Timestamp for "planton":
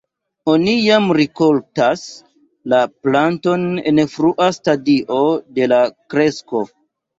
3.09-3.69